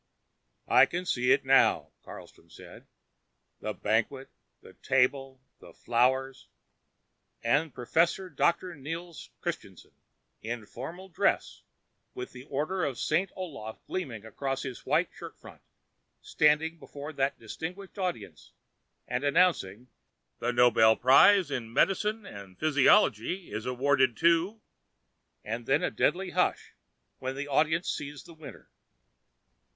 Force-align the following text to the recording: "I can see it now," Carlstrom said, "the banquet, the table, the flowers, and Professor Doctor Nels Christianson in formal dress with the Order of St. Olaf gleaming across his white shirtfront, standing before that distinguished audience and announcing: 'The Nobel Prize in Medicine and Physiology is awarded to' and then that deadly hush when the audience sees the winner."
"I 0.67 0.87
can 0.87 1.05
see 1.05 1.31
it 1.31 1.45
now," 1.45 1.91
Carlstrom 2.03 2.49
said, 2.49 2.87
"the 3.59 3.71
banquet, 3.71 4.31
the 4.63 4.73
table, 4.73 5.39
the 5.59 5.75
flowers, 5.75 6.47
and 7.43 7.71
Professor 7.71 8.27
Doctor 8.27 8.73
Nels 8.73 9.29
Christianson 9.41 9.91
in 10.41 10.65
formal 10.65 11.07
dress 11.07 11.61
with 12.15 12.31
the 12.31 12.45
Order 12.45 12.83
of 12.83 12.97
St. 12.97 13.31
Olaf 13.35 13.77
gleaming 13.85 14.25
across 14.25 14.63
his 14.63 14.87
white 14.87 15.11
shirtfront, 15.13 15.61
standing 16.19 16.79
before 16.79 17.13
that 17.13 17.37
distinguished 17.37 17.99
audience 17.99 18.53
and 19.07 19.23
announcing: 19.23 19.87
'The 20.39 20.51
Nobel 20.51 20.95
Prize 20.95 21.51
in 21.51 21.71
Medicine 21.71 22.25
and 22.25 22.57
Physiology 22.57 23.51
is 23.51 23.67
awarded 23.67 24.17
to' 24.17 24.59
and 25.45 25.67
then 25.67 25.81
that 25.81 25.95
deadly 25.95 26.31
hush 26.31 26.73
when 27.19 27.35
the 27.35 27.47
audience 27.47 27.87
sees 27.87 28.23
the 28.23 28.33
winner." 28.33 28.67